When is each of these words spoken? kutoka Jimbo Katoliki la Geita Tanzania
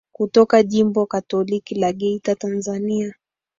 kutoka 0.11 0.63
Jimbo 0.63 1.05
Katoliki 1.05 1.75
la 1.75 1.93
Geita 1.93 2.35
Tanzania 2.35 3.15